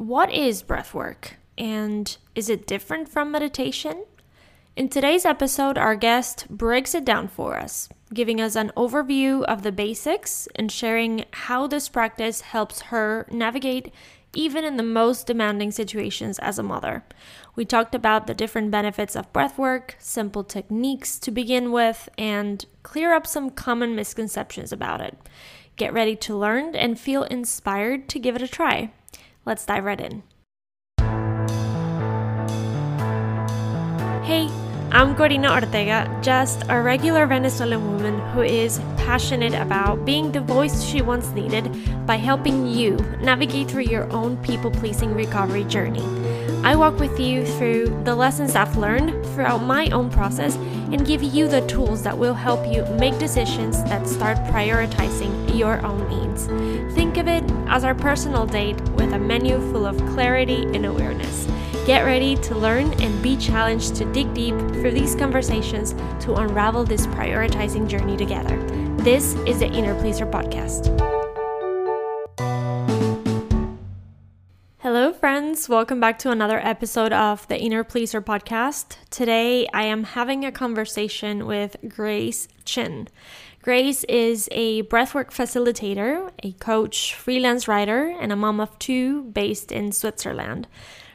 [0.00, 4.06] what is breath work and is it different from meditation?
[4.74, 9.62] In today's episode, our guest breaks it down for us, giving us an overview of
[9.62, 13.92] the basics and sharing how this practice helps her navigate
[14.32, 17.04] even in the most demanding situations as a mother.
[17.54, 23.12] We talked about the different benefits of breathwork, simple techniques to begin with, and clear
[23.12, 25.18] up some common misconceptions about it.
[25.76, 28.92] Get ready to learn and feel inspired to give it a try.
[29.50, 30.22] Let's dive right in.
[34.22, 34.46] Hey,
[34.92, 40.84] I'm Corina Ortega, just a regular Venezuelan woman who is passionate about being the voice
[40.84, 41.66] she once needed
[42.06, 46.06] by helping you navigate through your own people pleasing recovery journey.
[46.64, 51.22] I walk with you through the lessons I've learned throughout my own process and give
[51.22, 56.46] you the tools that will help you make decisions that start prioritizing your own needs.
[56.94, 61.46] Think of it as our personal date with a menu full of clarity and awareness.
[61.86, 66.84] Get ready to learn and be challenged to dig deep through these conversations to unravel
[66.84, 68.56] this prioritizing journey together.
[68.98, 71.19] This is the Inner Pleaser Podcast.
[75.20, 75.68] Friends.
[75.68, 78.96] Welcome back to another episode of the Inner Pleaser Podcast.
[79.10, 83.06] Today, I am having a conversation with Grace Chinn.
[83.60, 89.70] Grace is a breathwork facilitator, a coach, freelance writer, and a mom of two based
[89.70, 90.66] in Switzerland.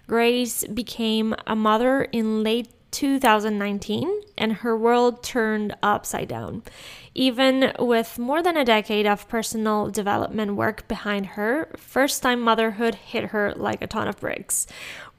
[0.05, 6.63] Grace became a mother in late 2019 and her world turned upside down.
[7.13, 12.95] Even with more than a decade of personal development work behind her, first time motherhood
[12.95, 14.65] hit her like a ton of bricks.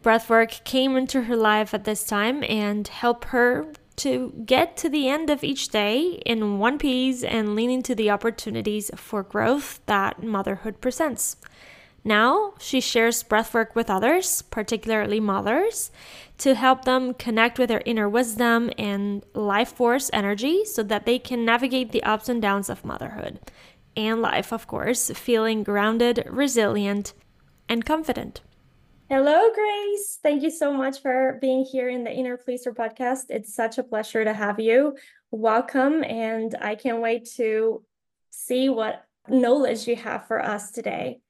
[0.02, 5.08] Breathwork came into her life at this time and helped her to get to the
[5.08, 10.22] end of each day in one piece and lean into the opportunities for growth that
[10.22, 11.36] motherhood presents.
[12.06, 15.90] Now, she shares breathwork with others, particularly mothers,
[16.38, 21.18] to help them connect with their inner wisdom and life force energy so that they
[21.18, 23.40] can navigate the ups and downs of motherhood
[23.96, 27.14] and life, of course, feeling grounded, resilient,
[27.68, 28.42] and confident.
[29.08, 30.18] Hello, Grace.
[30.22, 33.26] Thank you so much for being here in the Inner Pleaser podcast.
[33.30, 34.96] It's such a pleasure to have you.
[35.30, 37.84] Welcome, and I can't wait to
[38.30, 41.20] see what knowledge you have for us today.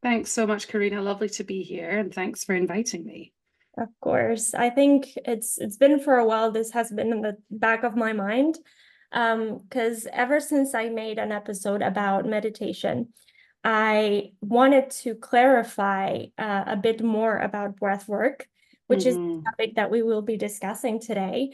[0.00, 1.02] Thanks so much, Corina.
[1.02, 3.32] Lovely to be here, and thanks for inviting me.
[3.78, 4.54] Of course.
[4.54, 6.50] I think it's it's been for a while.
[6.50, 8.58] This has been in the back of my mind.
[9.12, 13.08] Um, because ever since I made an episode about meditation,
[13.64, 18.46] I wanted to clarify uh, a bit more about breath work,
[18.86, 19.08] which mm-hmm.
[19.08, 21.52] is the topic that we will be discussing today.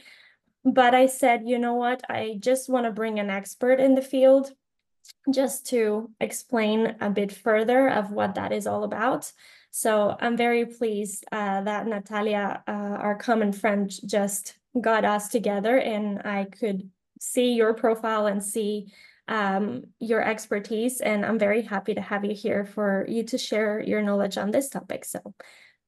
[0.65, 2.03] But I said, you know what?
[2.09, 4.51] I just want to bring an expert in the field
[5.33, 9.31] just to explain a bit further of what that is all about.
[9.77, 15.77] So I'm very pleased uh, that Natalia, uh, our common friend, just got us together
[15.79, 18.93] and I could see your profile and see
[19.27, 21.01] um, your expertise.
[21.01, 24.53] And I'm very happy to have you here for you to share your knowledge on
[24.53, 25.05] this topic.
[25.05, 25.35] So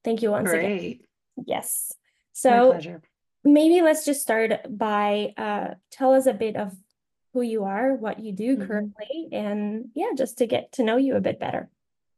[0.02, 0.64] thank you once Great.
[0.64, 0.98] again.
[1.46, 1.92] Yes.
[2.32, 2.80] So
[3.44, 6.74] maybe let's just start by uh, tell us a bit of
[7.34, 8.66] who you are, what you do mm-hmm.
[8.66, 11.70] currently, and yeah, just to get to know you a bit better.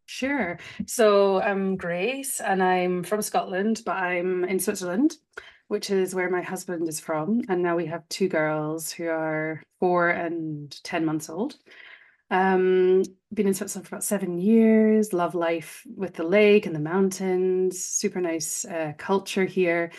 [0.08, 0.58] Sure.
[0.86, 5.12] So I'm Grace and I'm from Scotland, but I'm in Switzerland,
[5.68, 7.42] which is where my husband is from.
[7.50, 11.56] And now we have two girls who are four and 10 months old.
[12.30, 13.02] Um,
[13.34, 17.84] been in Switzerland for about seven years, love life with the lake and the mountains,
[17.84, 19.92] super nice uh, culture here.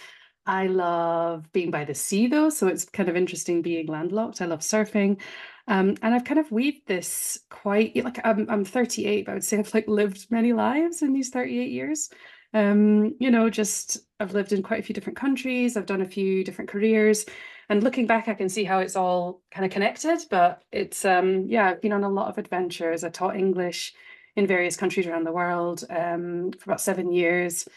[0.49, 4.41] I love being by the sea though, so it's kind of interesting being landlocked.
[4.41, 5.21] I love surfing.
[5.67, 9.43] Um, and I've kind of weaved this quite like I'm I'm 38, but I would
[9.43, 12.09] say I've like lived many lives in these 38 years.
[12.55, 16.05] Um, you know, just I've lived in quite a few different countries, I've done a
[16.05, 17.27] few different careers.
[17.69, 21.45] And looking back, I can see how it's all kind of connected, but it's um
[21.47, 23.03] yeah, I've been on a lot of adventures.
[23.03, 23.93] I taught English
[24.35, 27.67] in various countries around the world um, for about seven years.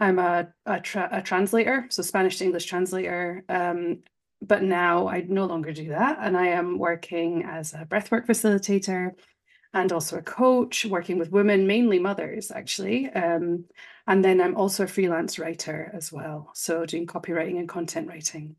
[0.00, 3.44] I'm a, a, tra- a translator, so Spanish to English translator.
[3.48, 4.02] Um,
[4.40, 6.18] but now I no longer do that.
[6.20, 9.12] And I am working as a breathwork facilitator
[9.74, 13.08] and also a coach, working with women, mainly mothers, actually.
[13.10, 13.64] Um,
[14.06, 16.50] and then I'm also a freelance writer as well.
[16.54, 18.56] So doing copywriting and content writing.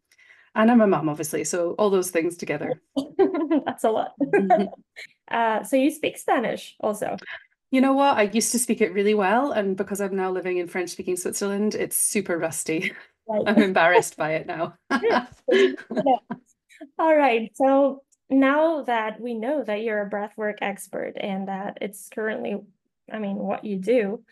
[0.55, 1.43] And I'm a mom, obviously.
[1.43, 2.81] So all those things together.
[3.65, 4.13] That's a lot.
[4.21, 4.65] Mm-hmm.
[5.35, 7.17] uh, so you speak Spanish also?
[7.73, 8.17] You know what?
[8.17, 9.51] I used to speak it really well.
[9.51, 12.93] And because I'm now living in French speaking Switzerland, it's super rusty.
[13.27, 13.41] Right.
[13.47, 14.75] I'm embarrassed by it now.
[16.99, 17.49] All right.
[17.55, 22.57] So now that we know that you're a breathwork expert and that it's currently,
[23.11, 24.23] I mean, what you do,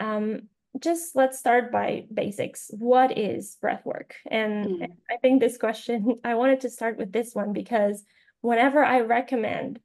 [0.00, 0.48] Um,
[0.80, 2.68] just let's start by basics.
[2.76, 4.16] What is breath work?
[4.26, 4.88] And Mm.
[5.08, 8.04] I think this question, I wanted to start with this one because
[8.40, 9.78] whenever I recommend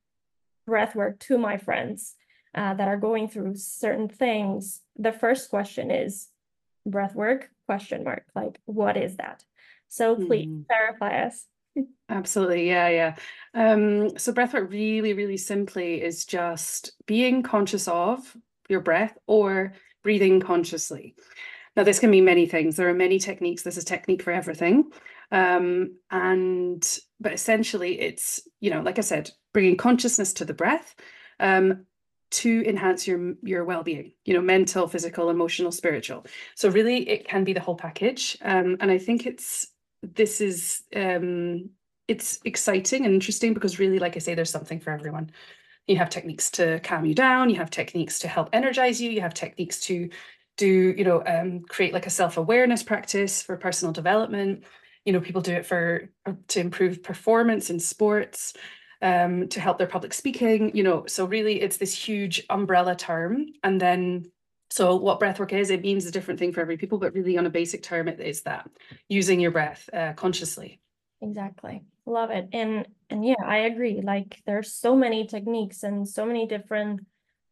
[0.66, 2.16] breath work to my friends
[2.56, 6.28] uh, that are going through certain things, the first question is
[6.86, 9.44] breath work question mark like what is that?
[9.88, 10.66] So please Mm.
[10.68, 11.46] clarify us.
[12.10, 12.68] Absolutely.
[12.68, 13.16] Yeah, yeah.
[13.54, 18.36] Um, so breathwork really, really simply is just being conscious of
[18.70, 19.74] your breath or
[20.04, 21.16] breathing consciously.
[21.76, 22.76] Now, this can mean many things.
[22.76, 23.64] There are many techniques.
[23.64, 24.92] This is technique for everything.
[25.32, 30.94] Um, and but essentially it's, you know, like I said, bringing consciousness to the breath,
[31.40, 31.86] um,
[32.34, 36.26] to enhance your your well-being, you know, mental, physical, emotional, spiritual.
[36.56, 38.38] So really it can be the whole package.
[38.42, 39.68] Um, and I think it's
[40.02, 41.70] this is um
[42.08, 45.32] it's exciting and interesting because really like i say there's something for everyone.
[45.88, 47.50] You have techniques to calm you down.
[47.50, 49.12] You have techniques to help energize you.
[49.12, 50.10] You have techniques to
[50.58, 54.64] do you know um, create like a self-awareness practice for personal development.
[55.06, 56.10] You know people do it for
[56.48, 58.54] to improve performance in sports
[59.04, 63.46] um, to help their public speaking you know so really it's this huge umbrella term
[63.64, 64.26] and then
[64.74, 67.46] so what breathwork is, it means a different thing for every people, but really on
[67.46, 68.68] a basic term, it is that
[69.08, 70.80] using your breath uh, consciously.
[71.22, 71.84] Exactly.
[72.08, 72.50] Love it.
[72.54, 74.02] And and yeah, I agree.
[74.02, 77.02] Like there's so many techniques and so many different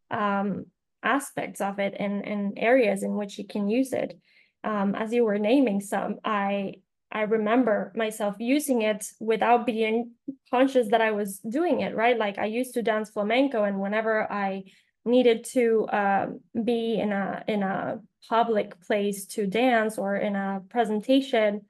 [0.10, 0.66] um
[1.04, 4.20] aspects of it and and areas in which you can use it.
[4.64, 6.81] Um, as you were naming some, I
[7.12, 10.12] I remember myself using it without being
[10.50, 12.18] conscious that I was doing it, right?
[12.18, 14.64] Like I used to dance flamenco and whenever I
[15.04, 18.00] needed to um, be in a in a
[18.30, 21.66] public place to dance or in a presentation,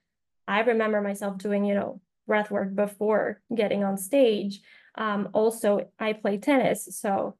[0.47, 4.61] I remember myself doing, you know, breath work before getting on stage.
[4.95, 7.35] Um, also, I play tennis, so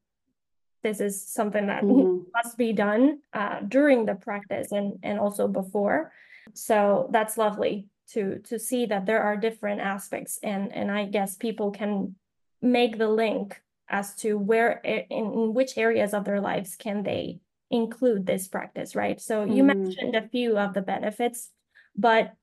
[0.81, 2.25] this is something that Mhm.
[2.33, 6.11] must be done uh, during the practice and and also before.
[6.53, 11.35] So that's lovely to to see that there are different aspects, and and I guess
[11.35, 12.15] people can
[12.61, 17.39] make the link as to where in, in which areas of their lives can they
[17.69, 19.19] include this practice, right?
[19.19, 19.73] So you Mhm.
[19.97, 21.51] mentioned a few of the benefits,
[21.95, 22.33] but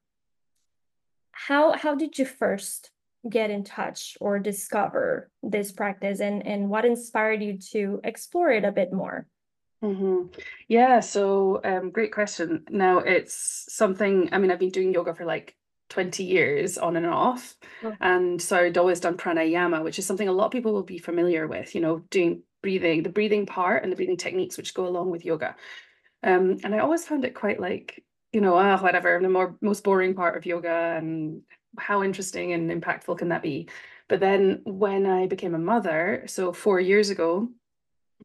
[1.33, 2.91] how how did you first
[3.29, 8.65] get in touch or discover this practice and and what inspired you to explore it
[8.65, 9.27] a bit more?
[9.83, 10.35] Mhm.
[10.67, 12.65] Yeah, so um, great question.
[12.69, 15.57] Now it's something, I mean, I've been doing yoga for like
[15.89, 17.57] 20 years on and off.
[17.83, 17.97] Oh.
[18.01, 20.99] And so I'd always done pranayama, which is something a lot of people will be
[20.99, 24.87] familiar with, you know, doing breathing, the breathing part and the breathing techniques which go
[24.87, 25.55] along with yoga.
[26.23, 29.85] Um, and I always found it quite like, you know, ah, whatever, the more most
[29.85, 31.43] boring part of yoga and
[31.79, 33.69] how interesting and impactful can that be?
[34.09, 37.49] But then when I became a mother, so four years ago,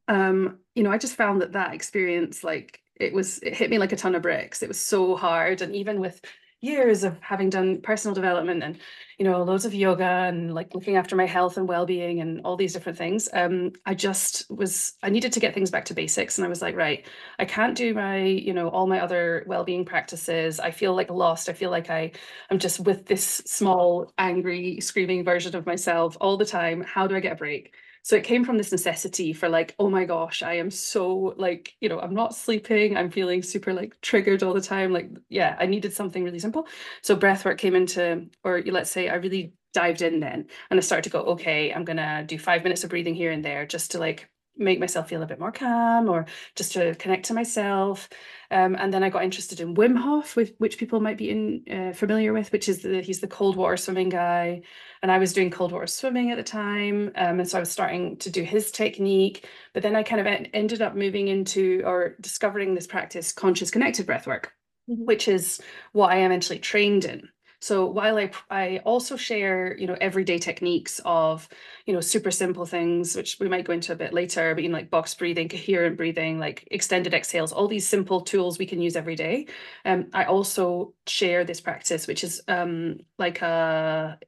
[0.07, 3.77] um, you know, I just found that that experience, like it was, it hit me
[3.77, 4.61] like a ton of bricks.
[4.61, 5.61] It was so hard.
[5.61, 6.21] And even with
[6.61, 8.79] years of having done personal development and,
[9.17, 12.55] you know, loads of yoga and like looking after my health and well-being and all
[12.55, 16.37] these different things, um, I just was, I needed to get things back to basics.
[16.37, 17.05] And I was like, right,
[17.37, 20.61] I can't do my, you know, all my other well-being practices.
[20.61, 21.49] I feel like lost.
[21.49, 22.11] I feel like I,
[22.49, 26.81] I'm just with this small, angry, screaming version of myself all the time.
[26.81, 27.73] How do I get a break?
[28.03, 31.73] So it came from this necessity for like, oh my gosh, I am so like,
[31.79, 32.97] you know, I'm not sleeping.
[32.97, 34.91] I'm feeling super like triggered all the time.
[34.91, 36.67] Like, yeah, I needed something really simple.
[37.01, 40.81] So breath work came into, or let's say I really dived in then and I
[40.81, 43.91] started to go, okay, I'm gonna do five minutes of breathing here and there just
[43.91, 48.07] to like make myself feel a bit more calm or just to connect to myself.
[48.51, 51.63] Um, and then I got interested in Wim Hof, with, which people might be in,
[51.71, 54.61] uh, familiar with, which is the he's the cold water swimming guy.
[55.01, 57.71] And I was doing cold water swimming at the time, um, and so I was
[57.71, 59.47] starting to do his technique.
[59.73, 63.71] But then I kind of en- ended up moving into or discovering this practice, conscious
[63.71, 64.53] connected breath work,
[64.89, 65.05] Mhm.
[65.05, 65.61] which is
[65.93, 67.29] what I eventually trained in.
[67.63, 71.47] So while I I also share, you know, everyday techniques of,
[71.85, 74.69] you know, super simple things, which we might go into a bit later, but you
[74.69, 78.81] know, like box breathing, coherent breathing, like extended exhales, all these simple tools we can
[78.81, 79.47] use every day.
[79.85, 84.19] Um, I also share this practice, which is um like a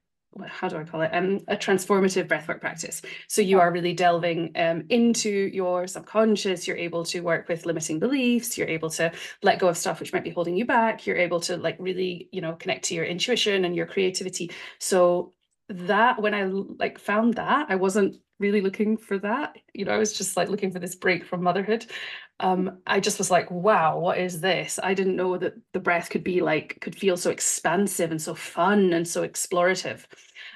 [0.47, 1.11] how do I call it?
[1.13, 3.01] Um, a transformative breathwork practice.
[3.27, 6.67] So you are really delving um, into your subconscious.
[6.67, 8.57] You're able to work with limiting beliefs.
[8.57, 9.11] You're able to
[9.43, 11.07] let go of stuff which might be holding you back.
[11.07, 14.51] You're able to like really, you know, connect to your intuition and your creativity.
[14.79, 15.33] So
[15.69, 19.55] that when I like found that, I wasn't really looking for that.
[19.73, 21.85] You know, I was just like looking for this break from motherhood.
[22.39, 24.77] Um, I just was like, wow, what is this?
[24.81, 28.35] I didn't know that the breath could be like, could feel so expansive and so
[28.35, 30.05] fun and so explorative.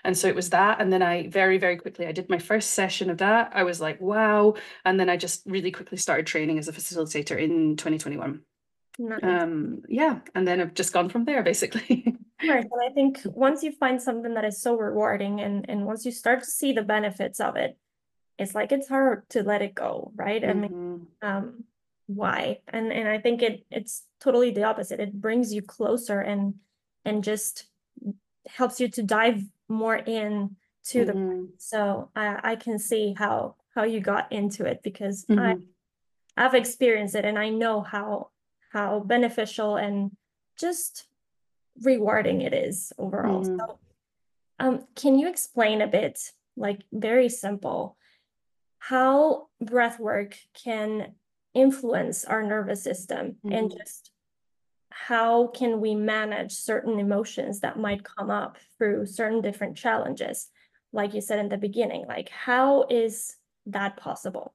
[0.03, 0.81] And so it was that.
[0.81, 3.51] And then I very, very quickly, I did my first session of that.
[3.53, 4.55] I was like, wow.
[4.85, 8.41] And then I just really quickly started training as a facilitator in 2021.
[8.99, 9.19] Nice.
[9.23, 10.19] Um, yeah.
[10.35, 12.17] And then I've just gone from there basically.
[12.47, 12.65] right.
[12.71, 16.11] And I think once you find something that is so rewarding and, and once you
[16.11, 17.77] start to see the benefits of it,
[18.37, 20.41] it's like it's hard to let it go, right?
[20.41, 20.49] Mm-hmm.
[20.49, 21.27] I mean, mm-hmm.
[21.27, 21.63] um,
[22.07, 22.59] why?
[22.67, 24.99] And and I think it it's totally the opposite.
[24.99, 26.55] It brings you closer and
[27.05, 27.67] and just
[28.47, 33.83] helps you to dive more in to the so I, I can see how how
[33.83, 35.25] you got into it because.
[35.29, 35.55] I
[36.39, 38.29] I've experienced it and I know how
[38.71, 40.11] how beneficial and
[40.57, 41.05] just
[41.83, 43.43] rewarding it is overall.
[43.43, 43.57] Mm-hmm.
[43.57, 43.79] So
[44.59, 46.17] um can you explain a bit
[46.55, 47.97] like very simple
[48.79, 51.13] how breath work can
[51.53, 54.08] influence our nervous system and just
[55.07, 60.49] how can we manage certain emotions that might come up through certain different challenges
[60.93, 64.53] like you said in the beginning like how is that possible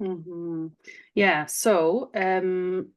[0.00, 0.66] mm-hmm.
[1.14, 2.88] yeah so um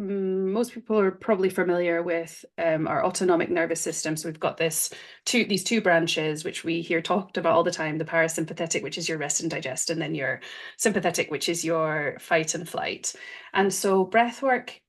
[0.00, 4.16] most people are probably familiar with um, our autonomic nervous system.
[4.16, 4.90] So we've got this
[5.26, 8.98] two these two branches which we hear talked about all the time: the parasympathetic, which
[8.98, 10.40] is your rest and digest, and then your
[10.78, 13.14] sympathetic, which is your fight and flight.
[13.52, 14.80] And so breath work,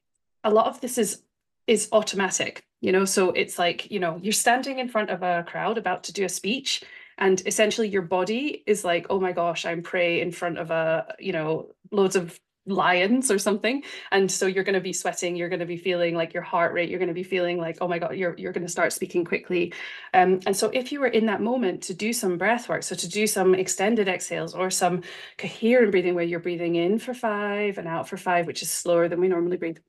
[0.44, 1.24] a lot of this is
[1.72, 3.06] is automatic you know?
[3.06, 6.26] So it's like you know you're standing in front of a crowd about to do
[6.26, 6.84] a speech
[7.18, 11.14] and essentially your body is like oh my gosh i'm prey in front of a
[11.20, 13.84] you know loads of lions or something.
[14.12, 16.74] And so you're going to be sweating you're going to be feeling like your heart
[16.74, 18.94] rate you're going to be feeling like oh my god you're you're going to start
[18.94, 19.74] speaking quickly.
[20.14, 22.96] Um, and so if you were in that moment to do some breath work so
[22.96, 25.02] to do some extended exhales or some
[25.38, 29.08] coherent breathing where you're breathing in for five and out for five which is slower
[29.08, 29.80] than we normally breathe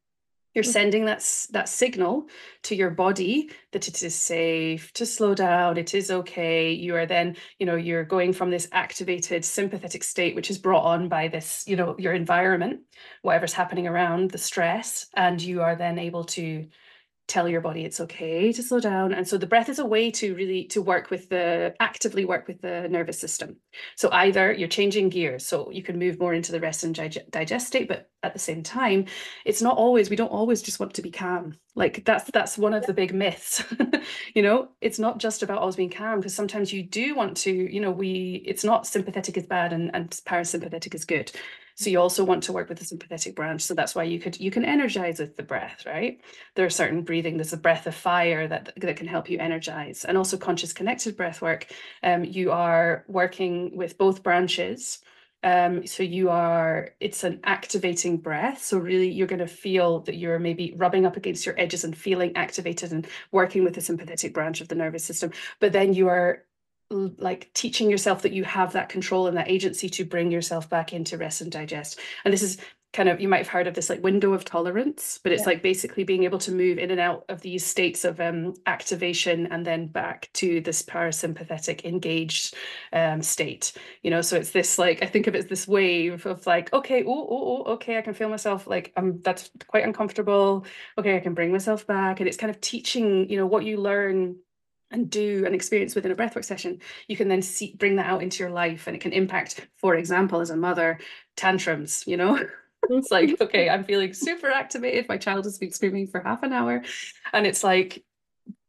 [0.55, 0.73] you're mm.
[0.73, 2.27] sending that, that signal
[2.63, 7.07] to your body that it is safe to slow down it is okay you are
[7.07, 11.29] then you know you're going from this activated sympathetic state which is brought on by
[11.29, 12.81] this you know your environment
[13.23, 16.67] whatever's happening around the stress and you are then able to
[17.33, 20.11] tell your body it's okay to slow down and so the breath is a way
[20.11, 23.57] to really to work with the actively work with the nervous system.
[23.97, 26.95] So either you're changing gears so you can move more into the rest and
[27.31, 29.07] digest state but at the same time
[29.47, 31.55] it's not always we don't always just want to be calm.
[31.75, 33.65] Like that's that's one of the big myths
[34.35, 34.69] you know?
[34.83, 37.91] It's not just about always being calm because sometimes you do want to you know
[37.91, 41.33] we it's not sympathetic is bad and, and parasympathetic is good
[41.75, 43.63] so you also want to work with the sympathetic branch.
[43.63, 46.21] So that's why you could you can energize with the breath, right?
[46.55, 47.37] There are certain breathing.
[47.37, 51.17] There's a breath of fire that that can help you energize, and also conscious connected
[51.17, 51.67] breath work.
[52.03, 55.01] Um, you are working with both branches.
[55.45, 58.63] Um, so you are, it's an activating breath.
[58.63, 61.97] So really you're going to feel that you're maybe rubbing up against your edges and
[61.97, 65.33] feeling activated and working with the sympathetic branch of the nervous system.
[65.59, 66.45] But then you are
[66.93, 70.93] like teaching yourself that you have that control and that agency to bring yourself back
[70.93, 71.99] into rest and digest.
[72.25, 72.59] And this is
[72.93, 75.47] kind of you might have heard of this like window of tolerance but it's yeah.
[75.47, 79.47] like basically being able to move in and out of these states of um, activation
[79.47, 82.55] and then back to this parasympathetic engaged
[82.93, 83.73] um, state
[84.03, 86.73] you know so it's this like i think of it as this wave of like
[86.73, 90.67] okay oh, oh, oh okay i can feel myself like i'm that's quite uncomfortable
[90.99, 93.79] okay i can bring myself back and it's kind of teaching you know what you
[93.79, 94.37] learn
[94.93, 98.23] and do an experience within a breathwork session, you can then see bring that out
[98.23, 100.99] into your life and it can impact, for example, as a mother,
[101.37, 102.39] tantrums, you know?
[102.91, 103.43] it's like, mm-hmm.
[103.45, 105.09] okay, I'm feeling super activated.
[105.09, 106.83] My child has been screaming for half an hour.
[107.33, 108.05] And it's like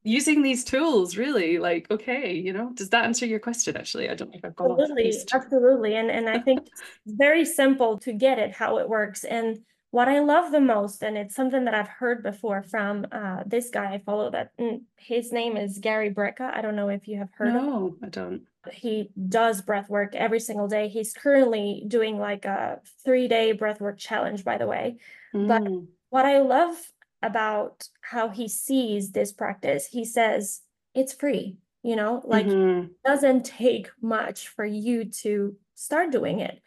[0.05, 2.71] using these tools really like okay you know?
[2.73, 4.09] Does that answer your question actually?
[4.09, 5.13] I don't know if i've got absolutely.
[5.33, 5.95] absolutely.
[5.95, 6.67] And and i think
[7.05, 9.23] it's very simple to get it how it works.
[9.23, 9.59] And
[9.93, 13.69] what I love the most, and it's something that I've heard before from uh, this
[13.69, 14.51] guy I follow that
[14.95, 16.51] his name is Gary Brecka.
[16.51, 18.41] I don't know if you have heard no, of No, I don't.
[18.71, 20.88] He does breath work every single day.
[20.88, 24.97] He's currently doing like a three day breath work challenge, by the way.
[25.31, 25.47] Mm.
[25.47, 25.71] But
[26.09, 26.75] what I love
[27.21, 30.62] about how he sees this practice, he says
[30.95, 32.85] it's free, you know, like mm-hmm.
[32.85, 36.63] it doesn't take much for you to start doing it.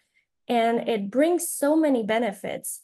[0.46, 2.82] And it brings so many benefits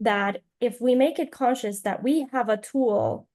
[0.00, 3.28] that if we make it conscious that we have a tool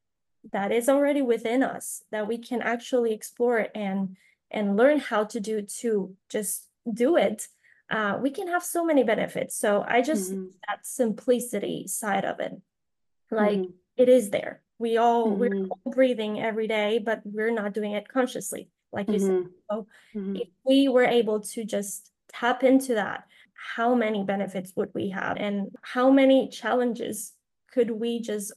[0.52, 4.16] that is already within us that we can actually explore and
[4.50, 7.48] and learn how to do to just do it
[7.90, 10.46] uh, we can have so many benefits so i just mm-hmm.
[10.68, 12.54] that simplicity side of it
[13.32, 13.72] like mm-hmm.
[13.98, 15.40] it is there we all mm-hmm.
[15.40, 19.48] we're all breathing every day but we're not doing it consciously like you said mm-hmm.
[19.70, 20.36] so mm-hmm.
[20.38, 23.26] if we were able to just tap into that
[23.76, 25.38] how many benefits would we have?
[25.38, 27.34] And how many challenges
[27.72, 28.54] could we just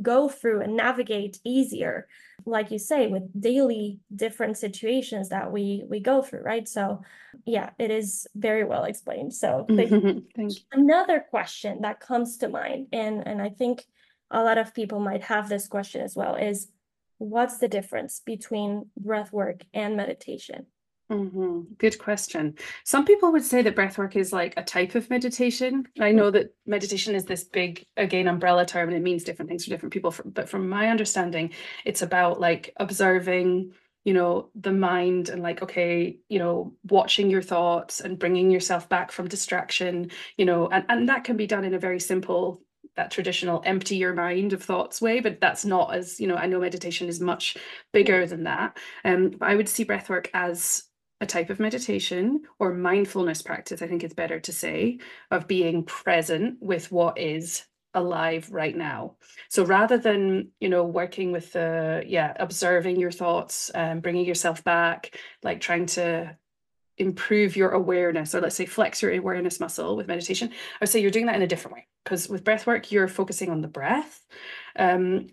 [0.00, 2.08] go through and navigate easier?
[2.44, 6.66] Like you say with daily different situations that we we go through right?
[6.68, 7.02] So
[7.46, 9.34] yeah it is very well explained.
[9.34, 10.24] So thank you.
[10.72, 13.84] another question that comes to mind and and i think
[14.30, 16.68] a lot of people might have this question as well is
[17.18, 20.66] what's the difference between breath work and meditation
[21.10, 21.74] Mm-hmm.
[21.78, 22.54] Good question.
[22.84, 25.86] Some people would say that breathwork is like a type of meditation.
[26.00, 29.64] I know that meditation is this big, again, umbrella term and it means different things
[29.64, 30.14] for different people.
[30.24, 31.52] But from my understanding,
[31.84, 33.72] it's about like observing,
[34.04, 38.88] you know, the mind and like, okay, you know, watching your thoughts and bringing yourself
[38.88, 42.62] back from distraction, you know, and, and that can be done in a very simple
[42.96, 46.44] that traditional empty your mind of thoughts way but that's not as you know i
[46.44, 47.56] know meditation is much
[47.90, 50.84] bigger than that um i would see breathwork as
[51.22, 54.98] a type of meditation or mindfulness practice, I think it's better to say,
[55.30, 57.64] of being present with what is
[57.94, 59.14] alive right now.
[59.48, 64.64] So rather than, you know, working with the, yeah, observing your thoughts, um, bringing yourself
[64.64, 66.36] back, like trying to
[66.98, 70.98] improve your awareness or let's say flex your awareness muscle with meditation, I would say
[71.00, 73.68] you're doing that in a different way because with breath work, you're focusing on the
[73.68, 74.26] breath.
[74.76, 75.28] Um,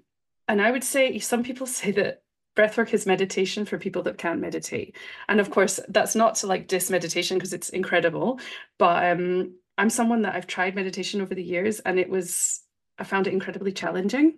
[0.47, 2.21] and I would say some people say that
[2.55, 4.95] breathwork is meditation for people that can't meditate.
[5.27, 8.39] And of course, that's not to like diss meditation because it's incredible.
[8.77, 12.61] But um, I'm someone that I've tried meditation over the years and it was,
[12.97, 14.37] I found it incredibly challenging.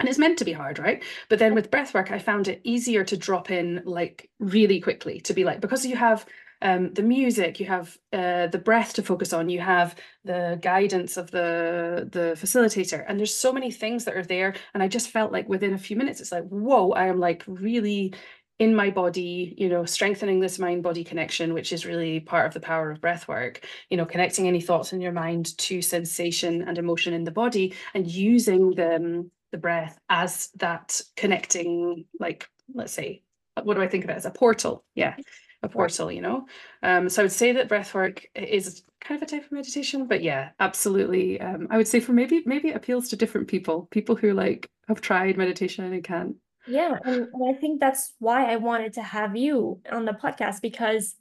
[0.00, 1.02] And it's meant to be hard, right?
[1.28, 5.32] But then with breathwork, I found it easier to drop in like really quickly to
[5.32, 6.26] be like, because you have
[6.64, 9.94] um, the music, you have uh, the breath to focus on, you have
[10.24, 14.54] the guidance of the the facilitator, and there's so many things that are there.
[14.72, 17.44] And I just felt like within a few minutes, it's like, whoa, I am like
[17.46, 18.14] really
[18.58, 22.54] in my body, you know, strengthening this mind body connection, which is really part of
[22.54, 26.62] the power of breath work, you know, connecting any thoughts in your mind to sensation
[26.62, 32.92] and emotion in the body and using the, the breath as that connecting, like, let's
[32.92, 33.22] say,
[33.64, 34.84] what do I think of it as a portal?
[34.94, 35.16] Yeah
[35.64, 36.46] a portal, you know.
[36.82, 40.22] Um, so I would say that breathwork is kind of a type of meditation, but
[40.22, 41.40] yeah, absolutely.
[41.40, 44.70] Um, I would say for maybe maybe it appeals to different people, people who like
[44.88, 46.36] have tried meditation and can't.
[46.66, 50.62] Yeah, and, and I think that's why I wanted to have you on the podcast
[50.62, 51.16] because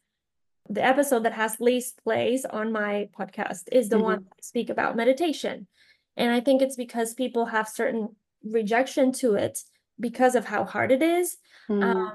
[0.69, 4.05] the episode that has least plays on my podcast is the mm-hmm.
[4.05, 5.67] one I speak about meditation.
[6.15, 9.59] And I think it's because people have certain rejection to it
[9.99, 11.37] because of how hard it is.
[11.69, 11.83] Mm.
[11.83, 12.13] Um,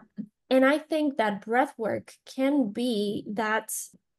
[0.50, 3.70] and I think that breath work can be that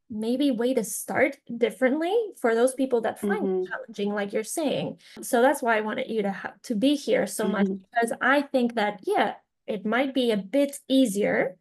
[0.09, 3.63] maybe way to start differently for those people that find mm-hmm.
[3.63, 4.99] it challenging, like you're saying.
[5.21, 7.53] So that's why I wanted you to have to be here so mm-hmm.
[7.53, 9.33] much because I think that, yeah,
[9.67, 11.55] it might be a bit easier,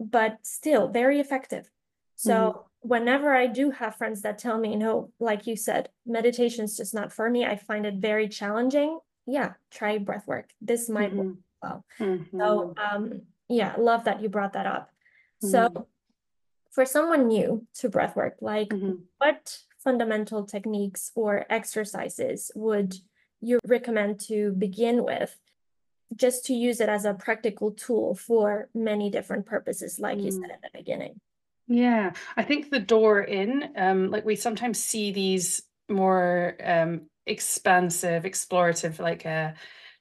[0.00, 1.70] but still very effective.
[2.16, 2.88] So mm-hmm.
[2.88, 6.94] whenever I do have friends that tell me, no, like you said, meditation is just
[6.94, 8.98] not for me, I find it very challenging.
[9.26, 10.50] Yeah, try breath work.
[10.60, 11.40] This might work mm-hmm.
[11.62, 11.84] well.
[11.98, 12.96] So mm-hmm.
[12.96, 14.90] um yeah, love that you brought that up.
[15.42, 15.50] Mm-hmm.
[15.50, 15.86] So
[16.70, 18.94] for someone new to breathwork, like mm-hmm.
[19.18, 22.94] what fundamental techniques or exercises would
[23.40, 25.38] you recommend to begin with
[26.14, 30.24] just to use it as a practical tool for many different purposes like mm.
[30.24, 31.20] you said at the beginning
[31.68, 38.22] yeah i think the door in um like we sometimes see these more um expansive
[38.22, 39.50] explorative like uh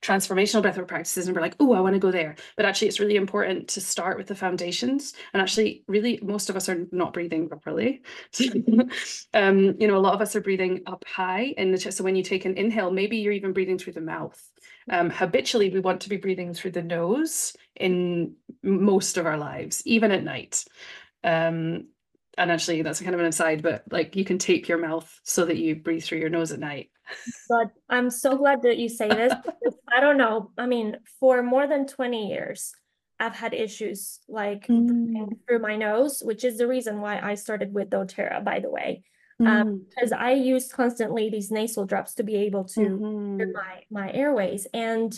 [0.05, 2.35] transformational breathwork practices and we're like, oh, I want to go there.
[2.55, 5.13] But actually, it's really important to start with the foundations.
[5.33, 8.03] And actually, really, most of us are not breathing properly.
[9.33, 11.97] um, you know, a lot of us are breathing up high in the chest.
[11.97, 14.41] So when you take an inhale, maybe you're even breathing through the mouth.
[14.89, 19.81] Um, habitually, we want to be breathing through the nose in most of our lives,
[19.85, 20.63] even at night.
[21.23, 21.87] Um,
[22.37, 25.45] and actually, that's kind of an aside, but like you can tape your mouth so
[25.45, 26.89] that you breathe through your nose at night.
[27.49, 29.33] But I'm so glad that you say this.
[29.95, 30.51] I don't know.
[30.57, 32.73] I mean, for more than 20 years,
[33.19, 35.29] I've had issues like mm.
[35.47, 39.03] through my nose, which is the reason why I started with doTERRA, by the way.
[39.39, 39.61] Um, mm.
[39.61, 43.51] Um, because I used constantly these nasal drops to be able to mm-hmm.
[43.53, 44.67] my my airways.
[44.73, 45.17] And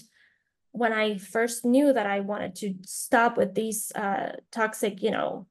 [0.71, 5.47] when I first knew that I wanted to stop with these uh, toxic, you know,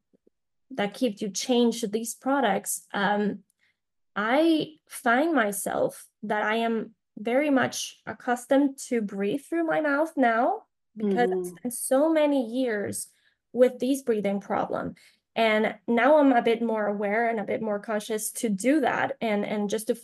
[0.71, 3.41] that keep you change to these products, um,
[4.15, 10.63] I find myself that I am very much accustomed to breathe through my mouth now
[10.97, 11.41] because mm-hmm.
[11.41, 13.09] I spent so many years
[13.53, 14.95] with these breathing problem.
[15.35, 19.17] And now I'm a bit more aware and a bit more conscious to do that
[19.21, 19.97] and and just to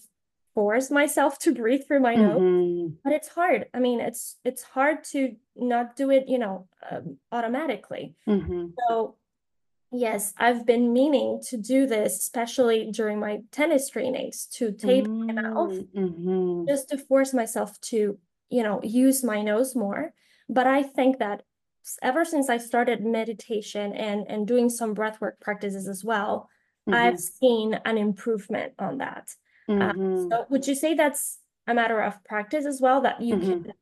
[0.55, 2.41] force myself to breathe through my nose.
[2.41, 2.95] Mm-hmm.
[3.03, 3.67] But it's hard.
[3.73, 8.15] I mean, it's it's hard to not do it, you know, um, automatically.
[8.29, 8.67] Mm-hmm.
[8.89, 9.17] So
[9.93, 15.33] Yes, I've been meaning to do this, especially during my tennis trainings, to tape my
[15.33, 16.67] mouth, mm, mm-hmm.
[16.67, 20.15] just to force myself to, you know, use my nose more.
[20.49, 21.43] But I think that
[22.01, 26.49] ever since I started meditation and and doing some breathwork practices as well,
[26.89, 26.95] mm-hmm.
[26.95, 29.29] I've seen an improvement on that.
[29.69, 29.83] Mm-hmm.
[29.83, 33.63] Um, so would you say that's a matter of practice as well that you mm-hmm.
[33.65, 33.73] can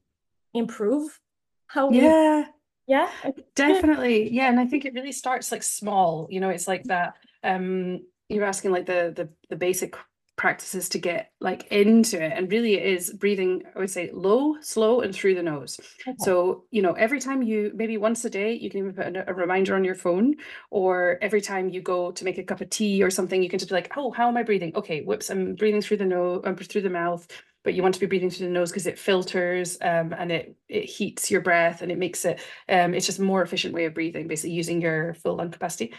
[0.55, 1.21] improve
[1.69, 2.47] how yeah
[2.91, 3.09] yeah
[3.55, 7.15] definitely yeah and i think it really starts like small you know it's like that
[7.45, 9.95] um you're asking like the the, the basic
[10.37, 14.57] practices to get like into it and really it is breathing i would say low
[14.63, 15.79] slow and through the nose.
[16.01, 16.17] Okay.
[16.19, 19.35] so you know every time you maybe once a day you can even put a,
[19.35, 20.35] reminder on your phone
[20.71, 23.59] or every time you go to make a cup of tea or something you can
[23.59, 24.73] just be like oh how am i breathing?
[24.75, 27.29] Okay whoops i'm breathing through the nose um, through the mouth
[27.63, 30.57] but you want to be breathing through the nose because it filters um, and it
[30.69, 33.85] it heats your breath and it makes it um, it's just a more efficient way
[33.85, 35.93] of breathing basically using your full lung capacity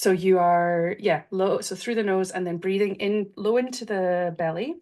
[0.00, 3.84] so you are, yeah, low, so through the nose and then breathing in low into
[3.84, 4.76] the belly.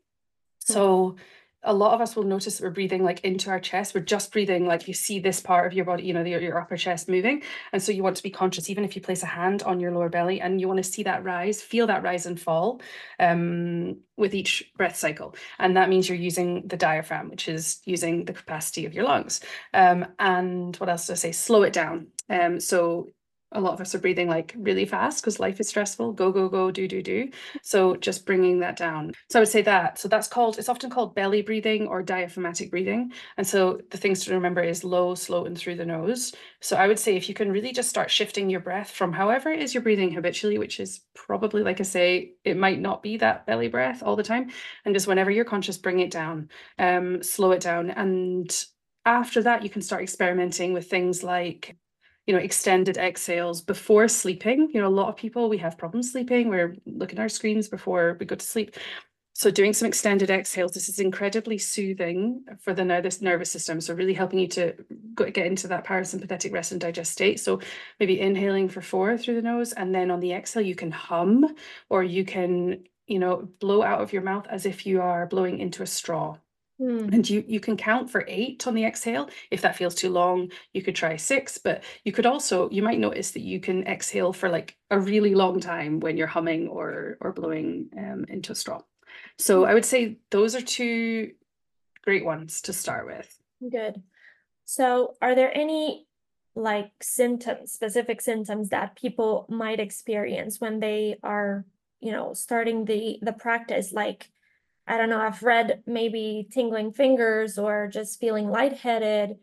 [0.61, 1.17] So
[1.65, 3.95] a lot of us will notice that we're breathing like into our chest.
[3.95, 6.59] We're just breathing like you see this part of your body, you know, your, your
[6.59, 7.43] upper chest moving.
[7.73, 9.91] And so you want to be conscious, even if you place a hand on your
[9.91, 12.81] lower belly and you want to see that rise, feel that rise and fall
[13.19, 15.35] um, with each breath cycle.
[15.59, 19.41] And that means you're using the diaphragm, which is using the capacity of your lungs.
[19.75, 21.33] Um, and what else did I say?
[21.33, 22.09] Slow it down.
[22.31, 23.09] Um, so
[23.53, 26.13] a lot of us are breathing like really fast because life is stressful.
[26.13, 27.31] Go go go do do do.
[27.63, 29.13] So just bringing that down.
[29.31, 29.99] So i would say that.
[29.99, 33.13] So that's called it's often called belly breathing or diaphragmatic breathing.
[33.37, 36.35] And so the things to remember is low slow and through the nose.
[36.61, 39.51] So i would say if you can really just start shifting your breath from however
[39.51, 43.17] it is you're breathing habitually which is probably like i say it might not be
[43.19, 44.51] that belly breath all the time
[44.85, 46.49] and just whenever you're conscious bring it down.
[46.79, 47.91] Um slow it down.
[47.91, 48.51] And
[49.05, 51.77] after that you can start experimenting with things like
[52.29, 54.71] you know, extended exhales before sleeping.
[54.75, 56.49] You know, a lot of people, we have problems sleeping.
[56.49, 58.77] We're looking at our screens before we go to sleep.
[59.33, 63.81] So doing some extended exhales, this is incredibly soothing for the nervous nervous system.
[63.81, 64.75] So really helping you to
[65.15, 67.41] get into that parasympathetic rest and digest state.
[67.41, 67.61] So
[67.99, 71.57] maybe inhaling for four through the nose, and then on the exhale, you can hum
[71.89, 75.61] or you can, you know, blow out of your mouth as if you are blowing
[75.61, 76.37] into a straw.
[76.81, 77.13] Mm.
[77.13, 79.29] And you you can count for eight on the exhale.
[79.51, 83.01] If that feels too long, you could try six, but you could also you might
[83.01, 87.19] notice that you can exhale for like a really long time when you're humming or
[87.21, 88.81] or blowing um, into a straw.
[89.39, 91.33] So I would say those are two
[92.05, 93.41] great ones to start with.
[93.69, 94.03] Good.
[94.65, 96.07] So are there any
[96.55, 101.65] like symptoms, specific symptoms that people might experience when they are,
[102.01, 104.31] you know, starting the the practice like
[104.89, 109.37] I don't know, I've read maybe tingling fingers or just feeling lightheaded.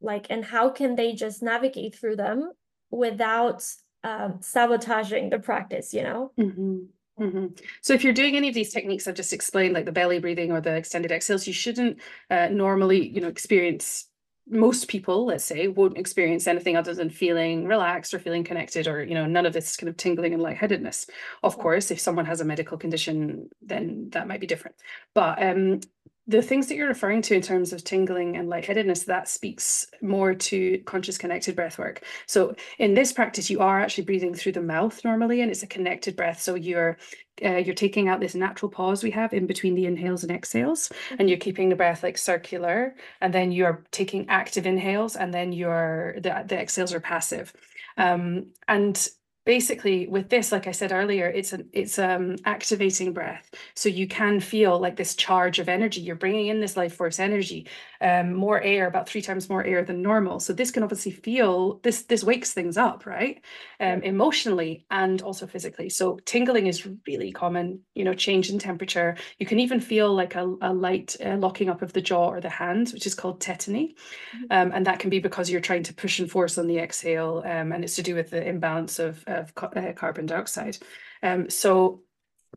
[0.00, 2.52] Like, and how can they just navigate through them
[2.90, 3.64] without
[4.04, 6.32] um, sabotaging the practice, you know?
[6.38, 6.78] Mm-hmm.
[7.20, 7.46] Mm-hmm.
[7.82, 10.52] So if you're doing any of these techniques I've just explained, like the belly breathing
[10.52, 11.98] or the extended exhales, you shouldn't
[12.30, 14.07] uh, normally, you know, experience
[14.50, 19.02] most people, let's say, won't experience anything other than feeling relaxed or feeling connected, or
[19.02, 21.06] you know, none of this kind of tingling and lightheadedness.
[21.42, 24.76] Of course, if someone has a medical condition, then that might be different.
[25.14, 25.80] But um,
[26.28, 30.34] the things that you're referring to in terms of tingling and lightheadedness, that speaks more
[30.34, 32.02] to conscious connected breath work.
[32.26, 35.66] So in this practice, you are actually breathing through the mouth normally, and it's a
[35.66, 36.40] connected breath.
[36.40, 36.98] So you're
[37.42, 40.88] uh, you're taking out this natural pause we have in between the inhales and exhales,
[40.88, 41.16] mm-hmm.
[41.18, 45.52] and you're keeping the breath like circular, and then you're taking active inhales, and then
[45.52, 47.54] you're the the exhales are passive.
[47.96, 49.08] Um, and
[49.48, 53.50] basically with this like i said earlier it's an it's um activating breath.
[53.74, 56.00] So you can feel like this charge of energy.
[56.00, 57.66] You're bringing in this life force energy
[58.00, 60.40] um more air about three times more air than normal.
[60.40, 63.36] So this can obviously feel this this wakes things up right?
[63.80, 65.88] Um emotionally and also physically.
[65.88, 69.16] So tingling is really common you know change in temperature.
[69.38, 72.40] You can even feel like a, a light uh, locking up of the jaw or
[72.40, 73.94] the hands which is called tetany.
[73.94, 74.44] Mm-hmm.
[74.50, 77.42] um, and that can be because you're trying to push and force on the exhale
[77.44, 80.78] um, and it's to do with the imbalance of uh, of uh, carbon dioxide.
[81.22, 82.02] Um, so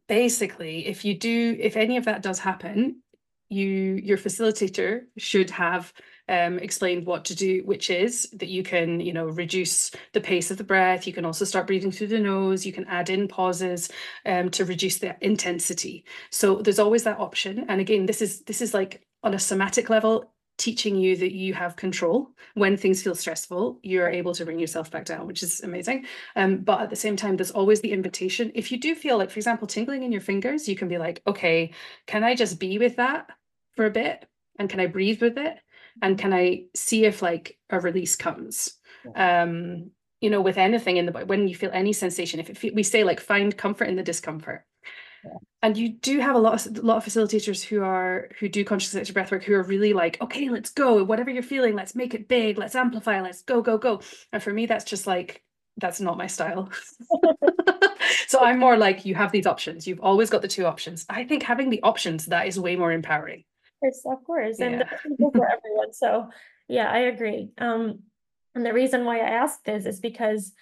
[0.08, 3.02] basically, if you do, if any of that does happen,
[3.50, 5.94] you your facilitator should have
[6.30, 10.50] um, explained what to do, which is that you can, you know, reduce the pace
[10.50, 11.06] of the breath.
[11.06, 12.66] You can also start breathing through the nose.
[12.66, 13.90] You can add in pauses
[14.26, 16.06] um, to reduce the intensity.
[16.30, 17.66] So there's always that option.
[17.68, 21.54] And again, this is this is like on a somatic level teaching you that you
[21.56, 22.30] have control.
[22.54, 26.06] When things feel stressful you're able to bring yourself back down which is amazing.
[26.36, 28.52] Um, but at the same time there's always the invitation.
[28.54, 31.22] If you do feel like for example tingling in your fingers you can be like
[31.26, 31.72] okay
[32.06, 33.30] can i just be with that
[33.76, 34.28] for a bit?
[34.60, 35.58] And can i breathe with it?
[36.02, 38.78] And can i see if like a release comes?
[39.16, 42.84] Um you know with anything in the when you feel any sensation if it we
[42.84, 44.66] say like find comfort in the discomfort
[45.62, 48.66] and you do have a lot of a lot of facilitators who are who do
[48.66, 51.04] conscious executive breathwork who are really like okay let's go.
[51.04, 52.58] Whatever you're feeling let's make it big.
[52.58, 53.22] Let's amplify.
[53.22, 54.02] Let's go go go.
[54.34, 55.44] And for me that's just like
[55.78, 56.70] that's not my style.
[58.28, 59.86] So i'm more like you have these options.
[59.86, 61.06] You've always got the two options.
[61.10, 63.44] I think having the options that is way more empowering.
[63.74, 64.60] Of course of course.
[64.60, 64.86] And
[65.20, 65.30] yeah.
[65.34, 65.92] for everyone.
[65.92, 66.30] So
[66.70, 67.52] yeah i agree.
[67.58, 68.04] Um
[68.56, 70.54] and the reason why i ask this is because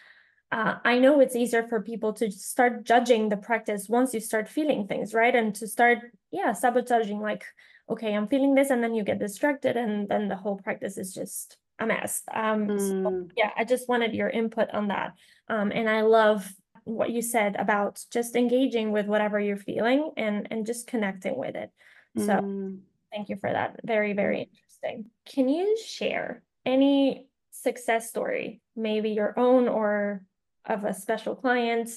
[0.52, 4.50] uh, I know it's easier for people to start judging the practice once you start
[4.50, 5.36] feeling things, right?
[5.36, 6.00] And to start,
[6.32, 7.46] yeah, sabotaging, like,
[7.90, 11.14] okay, I'm feeling this, and then you get distracted, and then the whole practice is
[11.14, 12.24] just a mess.
[12.34, 12.80] Um, mm.
[12.80, 15.14] so, yeah, I just wanted your input on that.
[15.48, 16.52] Um, and I love
[16.84, 21.56] what you said about just engaging with whatever you're feeling and and just connecting with
[21.56, 21.70] it.
[22.18, 22.80] So mm.
[23.12, 23.80] thank you for that.
[23.84, 25.12] Very, very interesting.
[25.26, 30.24] Can you share any success story, maybe your own or
[30.66, 31.90] of a special client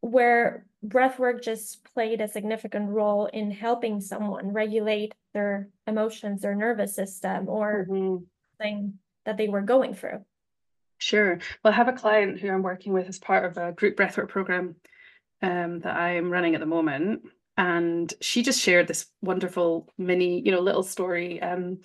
[0.00, 6.94] where breathwork just played a significant role in helping someone regulate their emotions, their nervous
[6.94, 8.22] system, or mm-hmm.
[8.60, 10.22] thing that they were going through.
[10.98, 11.38] Sure.
[11.62, 14.28] Well, I have a client who I'm working with as part of a group breathwork
[14.28, 14.76] program
[15.42, 17.22] um, that I'm running at the moment.
[17.56, 21.40] And she just shared this wonderful mini, you know, little story.
[21.40, 21.78] Um,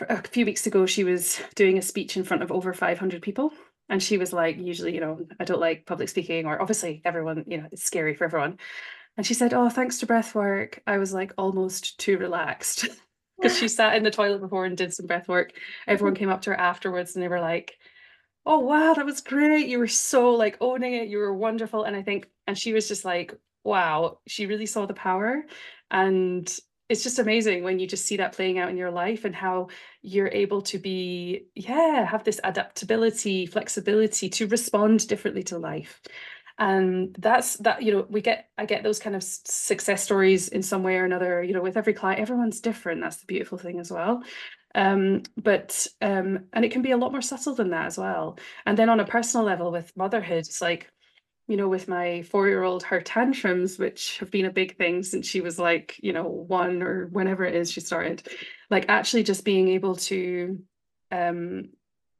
[0.00, 3.52] a few weeks ago, she was doing a speech in front of over 500 people
[3.88, 7.44] and she was like, usually, you know, I don't like public speaking, or obviously everyone,
[7.46, 8.58] you know, it's scary for everyone.
[9.16, 12.86] And she said, Oh, thanks to breath work, I was like almost too relaxed.
[13.36, 15.54] Because she sat in the toilet before and did some breath work.
[15.88, 16.20] Everyone mm-hmm.
[16.20, 17.76] came up to her afterwards and they were like,
[18.46, 19.66] Oh wow, that was great.
[19.66, 21.08] You were so like owning it.
[21.08, 21.82] You were wonderful.
[21.82, 25.44] And I think, and she was just like, wow, she really saw the power.
[25.90, 26.48] And
[26.88, 29.68] it's just amazing when you just see that playing out in your life and how
[30.02, 36.02] you're able to be yeah have this adaptability flexibility to respond differently to life.
[36.58, 40.62] And that's that you know we get i get those kind of success stories in
[40.62, 43.00] some way or another you know with every client everyone's different.
[43.00, 44.22] That's the beautiful thing as well.
[44.76, 48.38] Um, but um, and it can be a lot more subtle than that as well.
[48.66, 50.90] And then on a personal level with motherhood it's like
[51.46, 55.02] you know, with my four year old, her tantrums, which have been a big thing
[55.02, 58.26] since she was like, you know, one or whenever it is she started,
[58.70, 60.62] like actually just being able to,
[61.12, 61.70] um,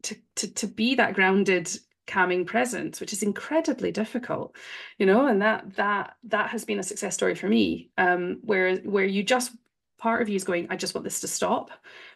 [0.02, 1.70] to, to, to be that grounded
[2.06, 4.54] calming presence which is incredibly difficult
[4.98, 8.76] you know and that that that has been a success story for me um where
[8.80, 9.52] where you just
[9.96, 11.70] part of you is going i just want this to stop.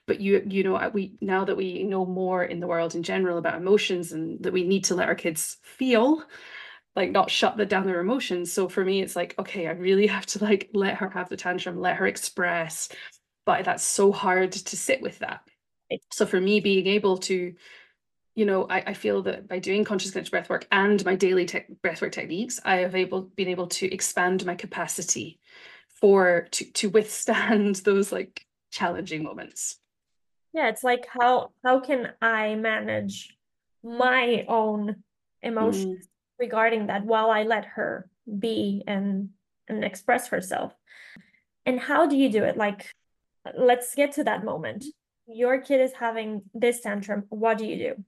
[0.07, 3.39] But you you know we now that we know more in the world in general
[3.39, 6.23] about emotions and that we need to let our kids feel
[6.99, 8.53] like not shut the down their emotions.
[8.53, 11.37] So for me it's like okay i really have to like let her have the
[11.37, 12.89] tantrum let her express.
[13.47, 15.41] But that's so hard to sit with that.
[16.11, 17.55] So for me being able to
[18.35, 21.47] you know i, I feel that by doing conscious conscious breath work and my daily
[21.47, 25.41] te- breathwork techniques i have able been able to expand my capacity
[26.01, 29.79] for to to withstand those like challenging moments.
[30.53, 33.37] Yeah it's like how how can i manage
[33.83, 34.97] my own
[35.43, 36.09] emotions mm
[36.39, 39.31] regarding that while I let her be and
[39.69, 40.73] and express herself.
[41.67, 42.57] And how do you do it?
[42.57, 42.95] Like,
[43.57, 44.85] let's get to that moment.
[45.27, 47.25] Your kid is having this tantrum.
[47.29, 48.05] What do you do?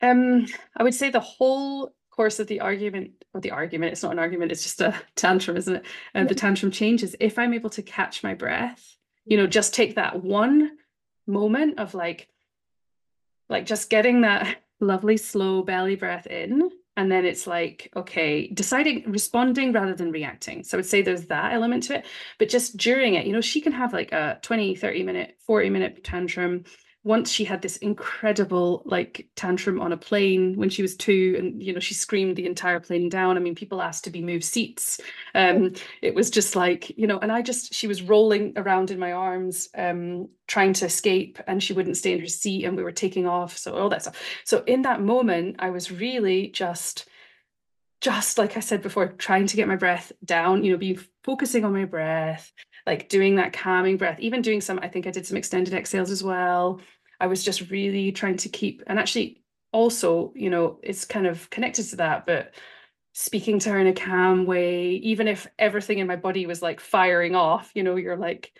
[0.00, 4.12] Um, I would say the whole course of the argument, or the argument, it's not
[4.12, 5.84] an argument, it's just a tantrum, isn't it?
[6.14, 7.14] And the tantrum changes.
[7.20, 10.72] If I'm able to catch my breath, you know, just take that one
[11.26, 12.28] moment of like,
[13.48, 19.10] like just getting that lovely slow belly breath in and then it's like okay deciding
[19.10, 20.62] responding rather than reacting.
[20.64, 22.06] So i would say there's that element to it
[22.38, 25.70] but just during it you know she can have like a 20 30 minute 40
[25.70, 26.64] minute tantrum
[27.04, 31.62] once she had this incredible like tantrum on a plane when she was two and
[31.62, 33.36] you know she screamed the entire plane down.
[33.36, 35.00] I mean people asked to be moved seats.
[35.34, 38.98] Um it was just like you know and i just she was rolling around in
[38.98, 42.82] my arms um trying to escape and she wouldn't stay in her seat and we
[42.82, 43.56] were taking off.
[43.56, 44.20] So all that stuff.
[44.44, 47.08] So in that moment i was really just
[48.00, 51.64] just like i said before trying to get my breath down you know be focusing
[51.64, 52.52] on my breath
[52.86, 56.10] like doing that calming breath, even doing some, I think I did some extended exhales
[56.10, 56.80] as well.
[57.20, 59.42] I was just really trying to keep, and actually
[59.72, 62.54] also, you know, it's kind of connected to that, but
[63.14, 66.80] speaking to her in a calm way, even if everything in my body was like
[66.80, 68.52] firing off, you know, you're like,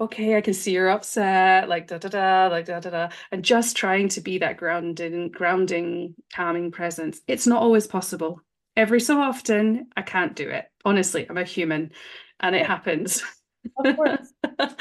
[0.00, 3.44] okay, I can see you're upset, like da da da, like da da da, and
[3.44, 7.20] just trying to be that grounding, grounding, calming presence.
[7.26, 8.40] It's not always possible.
[8.76, 10.66] Every so often, I can't do it.
[10.84, 11.92] Honestly, I'm a human,
[12.40, 13.22] and it happens.
[13.76, 14.32] Of course.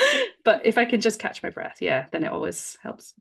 [0.44, 3.14] but if I can just catch my breath, yeah, then it always helps.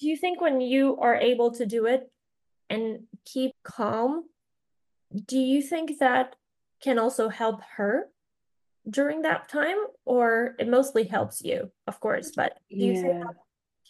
[0.00, 2.10] Do you think when you are able to do it
[2.68, 4.24] and keep calm,
[5.26, 6.36] do you think that
[6.82, 8.08] can also help her
[8.88, 13.02] during that time or it mostly helps you of course but do you yeah.
[13.02, 13.24] think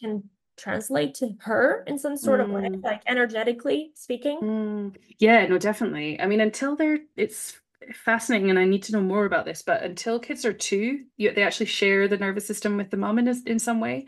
[0.00, 0.22] can
[0.56, 2.44] translate to her in some sort mm.
[2.44, 2.82] of way mm.
[2.82, 4.96] like energetically speaking mm.
[5.18, 7.58] yeah no definitely i mean until they're it's
[7.94, 11.32] fascinating and i need to know more about this but until kids are two you,
[11.32, 14.06] they actually share the nervous system with the mom in, in some way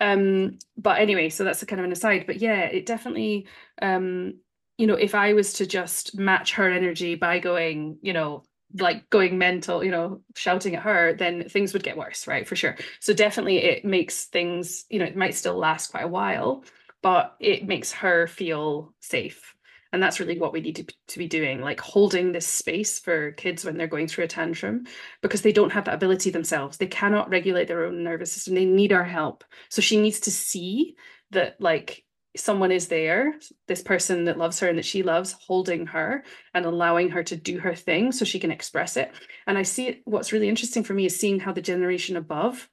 [0.00, 3.46] um but anyway so that's a kind of an aside but yeah it definitely
[3.82, 4.34] um
[4.78, 8.42] you know if i was to just match her energy by going you know
[8.78, 12.46] like going mental, you know, shouting at her, then things would get worse, right?
[12.46, 12.76] For sure.
[13.00, 16.64] So definitely it makes things, you know, it might still last quite a while,
[17.02, 19.54] but it makes her feel safe.
[19.92, 23.32] And that's really what we need to, to be doing, like holding this space for
[23.32, 24.86] kids when they're going through a tantrum,
[25.20, 26.76] because they don't have that ability themselves.
[26.76, 28.54] They cannot regulate their own nervous system.
[28.54, 29.42] They need our help.
[29.68, 30.94] So she needs to see
[31.32, 32.04] that, like,
[32.36, 33.34] someone is there,
[33.66, 36.22] this person that loves her and that she loves, holding her
[36.54, 39.10] and allowing her to do her thing so she can express it.
[39.48, 42.68] And I see what's really interesting for me is seeing how the generation above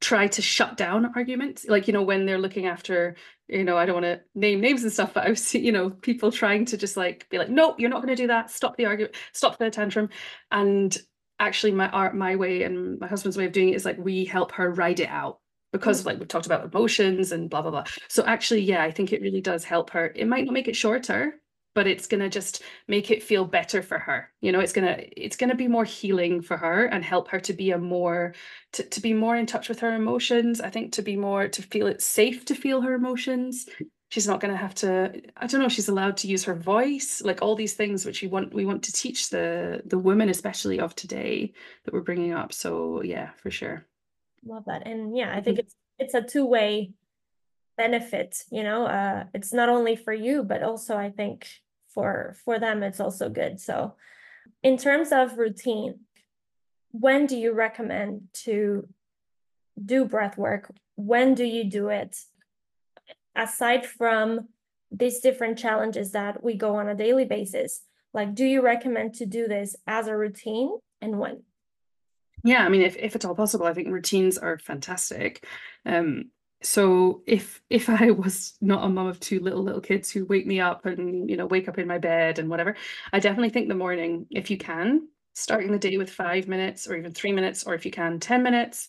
[0.00, 1.66] try to shut down arguments.
[1.68, 3.16] Like, you know, when they're looking after,
[3.48, 5.90] you know, I don't want to name names and stuff, but I've seen, you know,
[5.90, 8.50] people trying to just like be like, no, you're not going to do that.
[8.50, 10.08] Stop the argument, stop the tantrum.
[10.50, 10.96] And
[11.42, 14.24] actually my art my way and my husband's way of doing it is like we
[14.24, 15.40] help her ride it out
[15.72, 16.06] because mm.
[16.06, 19.20] like we've talked about emotions and blah blah blah so actually yeah i think it
[19.20, 21.34] really does help her it might not make it shorter
[21.74, 24.30] but it's going to just make it feel better for her.
[24.40, 27.28] You know it's going to it's going to be more healing for her and help
[27.28, 28.34] her to be a more
[28.72, 31.62] to, to be more in touch with her emotions i think to be more to
[31.62, 33.68] feel it's safe to feel her emotions.
[34.08, 37.22] She's not going to have to i don't know she's allowed to use her voice
[37.24, 40.80] like all these things which we want we want to teach the the women especially
[40.80, 41.52] of today
[41.84, 42.52] that we're bringing up.
[42.52, 43.86] So yeah for sure.
[44.44, 44.86] Love that.
[44.86, 45.66] And yeah i think mm-hmm.
[45.66, 46.92] it's it's a two-way
[47.76, 51.46] benefit you know uh it's not only for you but also i think
[51.92, 53.60] for for them it's also good.
[53.60, 53.94] So
[54.62, 56.00] in terms of routine
[56.90, 58.86] when do you recommend to
[59.82, 60.70] do breath work?
[60.96, 62.18] When do you do it?
[63.34, 64.48] Aside from
[64.90, 67.80] these different challenges that we go on a daily basis
[68.12, 71.44] like do you recommend to do this as a routine and when?
[72.44, 75.46] Yeah, I mean, if, if at all possible, I think routines are fantastic.
[75.86, 76.30] Um,
[76.62, 80.46] so if if I was not a mom of two little little kids who wake
[80.46, 82.76] me up and you know wake up in my bed and whatever,
[83.12, 86.96] I definitely think the morning, if you can, starting the day with five minutes or
[86.96, 88.88] even three minutes, or if you can, 10 minutes,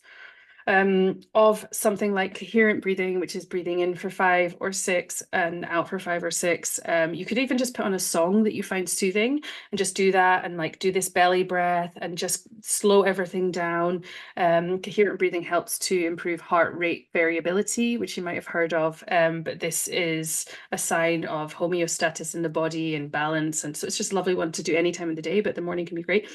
[0.67, 5.65] um, of something like coherent breathing, which is breathing in for five or six and
[5.65, 6.80] out for five or six.
[6.86, 9.95] Um, you could even just put on a song that you find soothing and just
[9.95, 14.04] do that and like do this belly breath and just slow everything down.
[14.38, 19.04] Um, coherent breathing helps to improve heart rate variability, which you might have heard of.
[19.10, 23.63] Um, but this is a sign of homeostasis in the body and balance.
[23.63, 25.56] And so it's just a lovely one to do any time of the day, but
[25.56, 26.30] the morning can be great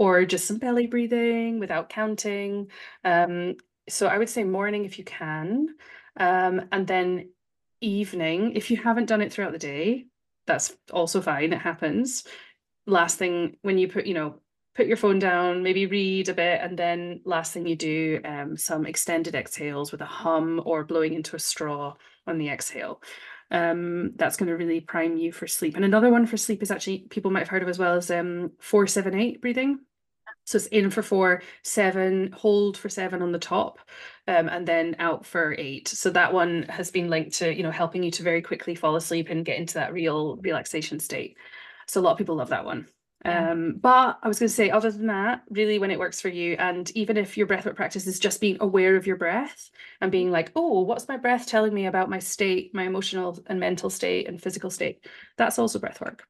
[0.00, 2.70] or just some belly breathing without counting.
[3.04, 3.56] Um,
[3.90, 5.68] so I would say morning if you can,
[6.16, 7.30] um, and then
[7.80, 10.06] evening if you haven't done it throughout the day.
[10.46, 11.52] That's also fine.
[11.52, 12.24] It happens.
[12.86, 14.40] Last thing when you put, you know,
[14.74, 18.56] put your phone down, maybe read a bit, and then last thing you do, um,
[18.56, 21.94] some extended exhales with a hum or blowing into a straw
[22.26, 23.02] on the exhale.
[23.50, 25.76] Um, that's going to really prime you for sleep.
[25.76, 28.10] And another one for sleep is actually people might have heard of as well as
[28.10, 29.80] um, four seven eight breathing.
[30.50, 33.78] So it's in for four, seven, hold for seven on the top,
[34.26, 35.86] um, and then out for eight.
[35.86, 38.96] So that one has been linked to, you know, helping you to very quickly fall
[38.96, 41.36] asleep and get into that real relaxation state.
[41.86, 42.88] So a lot of people love that one.
[43.24, 43.52] Yeah.
[43.52, 46.28] Um, but I was going to say, other than that, really, when it works for
[46.28, 50.10] you, and even if your breathwork practice is just being aware of your breath and
[50.10, 53.88] being like, oh, what's my breath telling me about my state, my emotional and mental
[53.88, 56.22] state and physical state, that's also breathwork.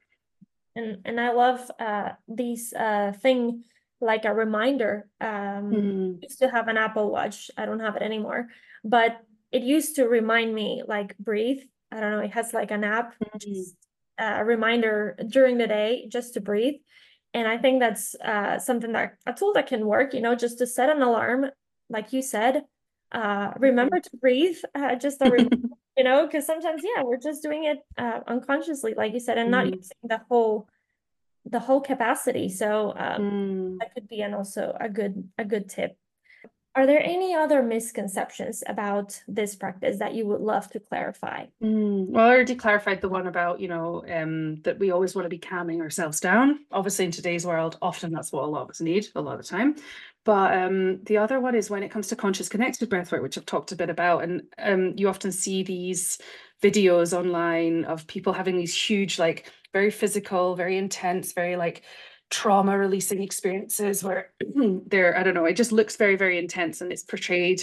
[0.77, 3.65] And and I love uh, these uh, thing
[4.01, 5.09] like a reminder.
[5.21, 6.23] Um, mm.
[6.23, 7.51] used to have an Apple Watch.
[7.57, 8.49] I don't have it anymore,
[8.85, 9.21] but
[9.53, 11.63] it used to remind me like breathe.
[11.93, 12.21] I don't know.
[12.21, 13.65] It has like an app, mm.
[14.19, 16.75] a reminder during the day just to breathe.
[17.35, 20.15] And I think that's uh, something that a tool that can work.
[20.15, 21.47] You know, just to set an alarm,
[21.89, 22.65] like you said.
[23.13, 24.11] Uh, remember mm-hmm.
[24.11, 24.57] to breathe.
[24.75, 28.95] Uh, just a reminder, you know, because sometimes yeah, we're just doing it uh, unconsciously,
[28.97, 29.53] like you said, and mm.
[29.53, 30.69] not using the whole
[31.45, 32.49] the whole capacity.
[32.49, 33.79] So um, mm.
[33.79, 35.97] that could be an also a good a good tip.
[36.77, 41.47] Are there any other misconceptions about this practice that you would love to clarify?
[41.61, 45.25] Mm, well, I already clarified the one about, you know, um, that we always want
[45.25, 46.61] to be calming ourselves down.
[46.71, 49.43] Obviously, in today's world, often that's what a lot of us need a lot of
[49.43, 49.75] the time.
[50.25, 53.47] But um, the other one is when it comes to conscious connected breathwork, which I've
[53.47, 54.23] talked a bit about.
[54.23, 56.19] And um, you often see these
[56.63, 61.83] videos online of people having these huge, like, very physical, very intense, very like
[62.31, 64.33] trauma releasing experiences where
[64.87, 67.63] they're I don't know, it just looks very very intense and it's portrayed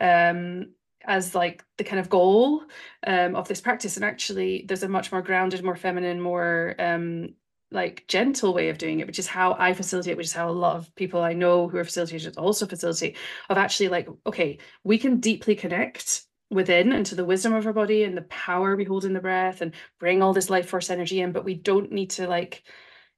[0.00, 0.72] um
[1.04, 2.64] as like the kind of goal
[3.06, 3.96] um, of this practice.
[3.96, 7.34] And actually there's a much more grounded more feminine more um,
[7.72, 10.52] like gentle way of doing it which is how i facilitate which is how a
[10.52, 13.16] lot of people i know who are facilitators also facilitate
[13.50, 17.72] of actually like okay we can deeply connect within and to the wisdom of our
[17.72, 20.90] body and the power we hold in the breath and bring all this life force
[20.90, 22.62] energy in but we don't need to like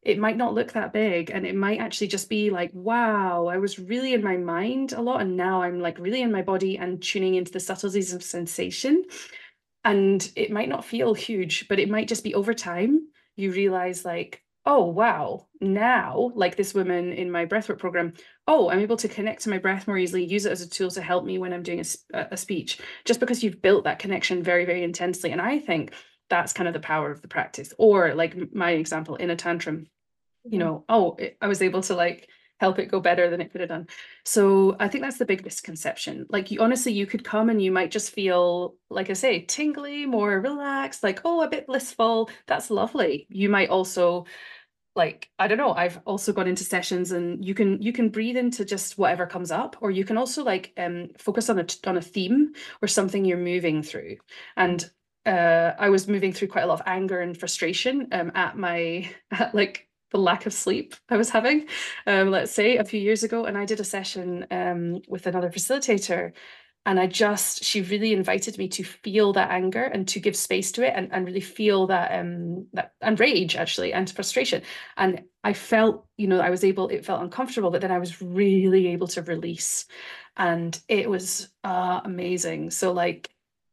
[0.01, 3.59] it might not look that big and it might actually just be like wow i
[3.59, 6.79] was really in my mind a lot and now i'm like really in my body
[6.79, 9.05] and tuning into the subtleties of sensation.
[9.85, 14.05] And it might not feel huge but it might just be over time you realize
[14.05, 18.13] like oh wow now like this woman in my breathwork program
[18.47, 20.91] oh i'm able to connect to my breath more easily use it as a tool
[20.91, 21.83] to help me when i'm doing
[22.15, 25.93] a, a speech just because you've built that connection very very intensely and i think
[26.29, 27.73] that's kind of the power of the practice.
[27.79, 29.87] Or like my example in a tantrum
[30.45, 30.59] you mm-hmm.
[30.59, 32.29] know oh it, i was able to like
[32.61, 33.87] help it go better than it could have done.
[34.25, 36.27] So i think that's the big misconception.
[36.29, 40.07] Like you honestly you could come and you might just feel like i say tingly
[40.07, 43.27] more relaxed like oh a bit blissful that's lovely.
[43.31, 44.27] You might also
[44.97, 48.37] like i don't know i've also gone into sessions and you can you can breathe
[48.37, 51.97] into just whatever comes up or you can also like um focus on a on
[51.97, 54.17] a theme or something you're moving through.
[54.57, 54.89] And
[55.27, 59.11] uh, I was moving through quite a lot of anger and frustration um, at my
[59.31, 61.67] at like the lack of sleep I was having,
[62.07, 65.51] um, let's say a few years ago, and I did a session um, with another
[65.51, 66.33] facilitator,
[66.89, 70.73] and I just she really invited me to feel that anger and to give space
[70.73, 74.63] to it and, and really feel that um that and rage actually and frustration,
[74.97, 78.23] and I felt you know I was able it felt uncomfortable, but then I was
[78.23, 79.85] really able to release,
[80.39, 82.71] and it was uh, amazing.
[82.71, 83.29] So like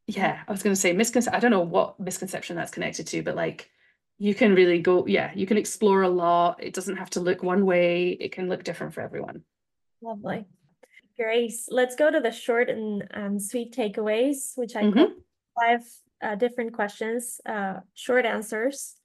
[0.07, 1.37] yeah, I was going to say misconception.
[1.37, 3.71] I don't know what misconception that's connected to, but like
[4.17, 6.61] you can really go, yeah, you can explore a lot.
[6.61, 8.09] It doesn't have to look one way.
[8.09, 9.43] It can look different for everyone.
[10.01, 10.45] Lovely.
[11.17, 15.13] Grace, let's go to the short and um, sweet takeaways, which I mm-hmm.
[15.57, 15.81] five
[16.21, 18.95] uh, different questions, uh, short answers,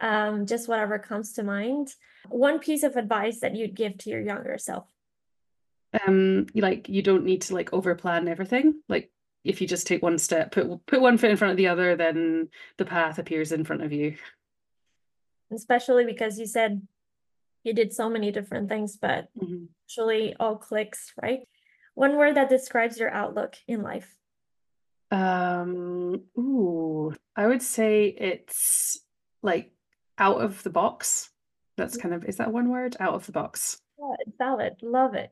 [0.00, 1.88] um, just whatever comes to mind.
[2.28, 4.86] One piece of advice that you'd give to your younger self.
[6.06, 8.80] Um, like you don't need to like over plan everything.
[8.88, 9.10] Like
[9.44, 11.96] if you just take one step, put put one foot in front of the other,
[11.96, 14.16] then the path appears in front of you.
[15.52, 16.80] Especially because you said
[17.64, 19.64] you did so many different things, but mm-hmm.
[19.84, 21.40] actually all clicks, right?
[21.94, 24.08] One word that describes your outlook in life.
[25.10, 29.00] Um, ooh, I would say it's
[29.42, 29.72] like
[30.18, 31.30] out of the box.
[31.76, 32.08] That's mm-hmm.
[32.08, 32.96] kind of is that one word?
[33.00, 33.78] Out of the box.
[33.98, 34.74] Yeah, valid.
[34.82, 35.30] Love it.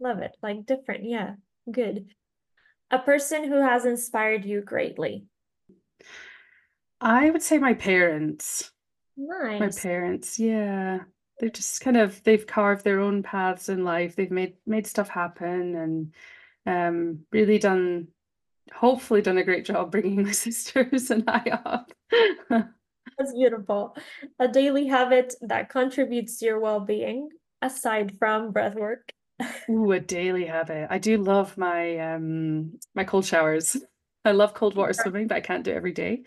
[0.00, 0.36] Love it.
[0.42, 1.04] Like different.
[1.04, 1.34] Yeah.
[1.70, 2.06] Good
[2.94, 5.24] a person who has inspired you greatly?
[7.00, 8.70] I would say my parents.
[9.16, 9.60] Nice.
[9.60, 11.00] My parents, yeah.
[11.40, 14.16] They've just kind of they've carved their own paths in life.
[14.16, 16.14] They've made made stuff happen and
[16.66, 18.08] um really done
[18.72, 21.92] hopefully done a great job bringing my sisters and I up.
[23.18, 23.96] That's beautiful.
[24.38, 27.28] A daily habit that contributes to your well-being
[27.62, 29.12] aside from breath work.
[29.70, 30.88] Ooh, a daily habit.
[30.90, 33.76] I do love my um my cold showers.
[34.24, 36.22] I love cold water swimming, but I can't do it every day.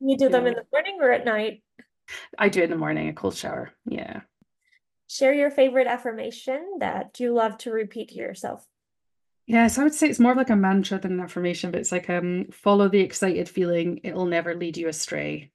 [0.00, 1.62] You do them in the morning or at night?
[2.38, 3.70] I do it in the morning, a cold shower.
[3.86, 4.20] Yeah.
[5.10, 8.64] Share your favorite affirmation that you love to repeat to yourself.
[9.44, 12.08] Yes, I would say it's more like a mantra than an affirmation, but it's like
[12.08, 15.50] um follow the excited feeling, it'll never lead you astray.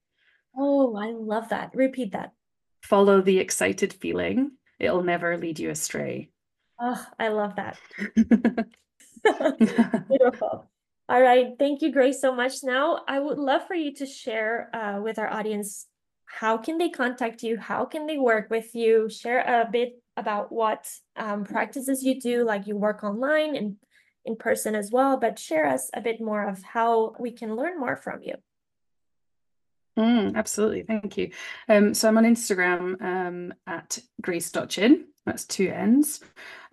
[0.58, 1.72] Oh, I love that.
[1.74, 2.34] Repeat that.
[2.82, 6.32] Follow the excited feeling, it'll never lead you astray.
[6.78, 7.78] Oh, I love that.
[10.10, 10.70] Beautiful.
[11.08, 11.54] All right.
[11.58, 12.56] Thank you, Grace, so much.
[12.62, 15.88] Now, I would love for you to share uh, with our audience
[16.26, 17.58] how can they contact you?
[17.58, 19.10] How can they work with you?
[19.10, 23.78] Share a bit about what um, practices you do, like you work online and
[24.26, 27.80] in person as well, but share us a bit more of how we can learn
[27.80, 28.36] more from you.
[29.98, 30.84] Mm, absolutely.
[30.84, 31.32] Thank you.
[31.70, 35.06] Um, so I'm on Instagram um, at grace.chinn.
[35.26, 36.20] That's two N's.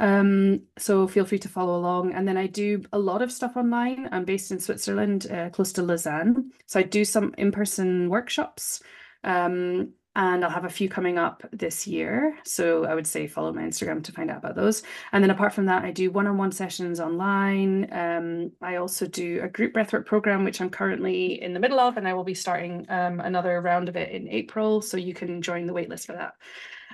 [0.00, 2.12] Um, so feel free to follow along.
[2.14, 4.08] And then I do a lot of stuff online.
[4.12, 6.50] I'm based in Switzerland, uh, close to Lausanne.
[6.66, 8.82] So I do some in person workshops.
[9.24, 12.36] Um, and I'll have a few coming up this year.
[12.44, 14.82] So I would say follow my Instagram to find out about those.
[15.12, 17.88] And then apart from that, I do one on one sessions online.
[17.92, 21.96] Um, I also do a group breathwork program, which I'm currently in the middle of,
[21.96, 24.82] and I will be starting um, another round of it in April.
[24.82, 26.34] So you can join the waitlist for that.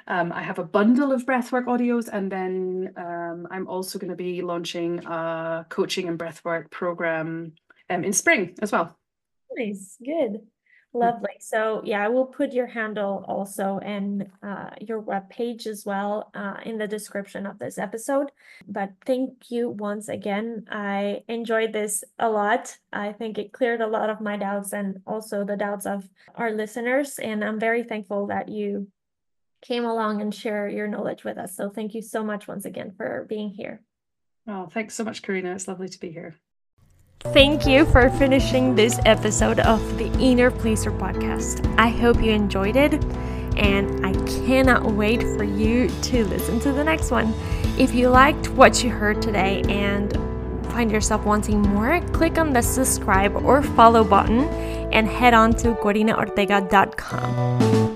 [0.07, 4.16] Um, I have a bundle of breathwork audios, and then um, I'm also going to
[4.16, 7.53] be launching a coaching and breathwork program
[7.91, 8.97] um, in spring as well.
[9.55, 10.41] Nice, good.
[10.99, 11.37] Lovely.
[11.41, 16.57] So, yeah, I will put your handle also and uh, your webpage as well uh,
[16.65, 18.33] in the description of this episode.
[18.67, 20.67] But thank you once again.
[20.71, 22.77] I enjoyed this a lot.
[22.93, 26.51] I think it cleared a lot of my doubts and also the doubts of our
[26.51, 27.19] listeners.
[27.19, 28.89] And I'm very thankful that you
[29.61, 31.57] came along and share your knowledge with us.
[31.57, 33.83] So, thank you so much once again for being here.
[34.47, 35.55] Oh, thanks so much, Corina.
[35.55, 36.37] It's lovely to be here.
[37.21, 41.66] Thank you for finishing this episode of the Inner Pleaser podcast.
[41.77, 42.95] I hope you enjoyed it,
[43.57, 44.12] and I
[44.47, 47.35] cannot wait for you to listen to the next one.
[47.77, 50.12] If you liked what you heard today and
[50.66, 54.45] find yourself wanting more, click on the subscribe or follow button
[54.93, 57.88] and head on to corinaortega.com.